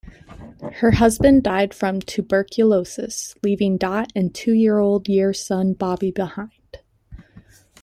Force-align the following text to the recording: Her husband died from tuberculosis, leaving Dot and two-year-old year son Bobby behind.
Her 0.77 0.93
husband 0.93 1.43
died 1.43 1.75
from 1.75 1.99
tuberculosis, 1.99 3.35
leaving 3.43 3.77
Dot 3.77 4.11
and 4.15 4.33
two-year-old 4.33 5.07
year 5.07 5.31
son 5.31 5.73
Bobby 5.73 6.09
behind. 6.09 6.79